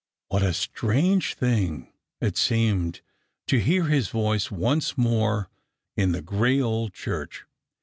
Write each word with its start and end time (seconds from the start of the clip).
What 0.29 0.41
a 0.41 0.51
strange 0.55 1.35
thing 1.35 1.93
it 2.21 2.35
seemed 2.35 3.01
to 3.45 3.59
hear 3.59 3.83
his 3.83 4.07
voice 4.07 4.49
once 4.49 4.97
more 4.97 5.51
in 5.95 6.11
the 6.11 6.23
gray 6.23 6.59
old 6.59 6.95
church 6.95 7.45